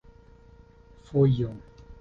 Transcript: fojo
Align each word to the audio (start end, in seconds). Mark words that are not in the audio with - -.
fojo 1.11 1.53